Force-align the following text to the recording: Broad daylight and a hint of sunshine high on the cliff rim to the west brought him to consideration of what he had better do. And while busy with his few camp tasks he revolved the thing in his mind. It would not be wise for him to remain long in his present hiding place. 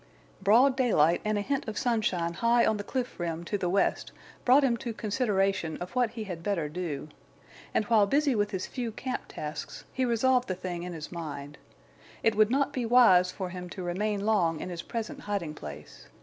Broad 0.41 0.75
daylight 0.75 1.21
and 1.23 1.37
a 1.37 1.41
hint 1.41 1.67
of 1.67 1.77
sunshine 1.77 2.33
high 2.33 2.65
on 2.65 2.77
the 2.77 2.83
cliff 2.83 3.19
rim 3.19 3.43
to 3.43 3.55
the 3.55 3.69
west 3.69 4.11
brought 4.43 4.63
him 4.63 4.75
to 4.77 4.93
consideration 4.93 5.77
of 5.77 5.91
what 5.91 6.09
he 6.09 6.23
had 6.23 6.41
better 6.41 6.67
do. 6.67 7.07
And 7.71 7.85
while 7.85 8.07
busy 8.07 8.33
with 8.33 8.49
his 8.49 8.65
few 8.65 8.91
camp 8.91 9.25
tasks 9.27 9.83
he 9.93 10.03
revolved 10.03 10.47
the 10.47 10.55
thing 10.55 10.81
in 10.81 10.93
his 10.93 11.11
mind. 11.11 11.59
It 12.23 12.33
would 12.33 12.49
not 12.49 12.73
be 12.73 12.83
wise 12.83 13.31
for 13.31 13.49
him 13.49 13.69
to 13.69 13.83
remain 13.83 14.25
long 14.25 14.59
in 14.59 14.69
his 14.71 14.81
present 14.81 15.19
hiding 15.19 15.53
place. 15.53 16.07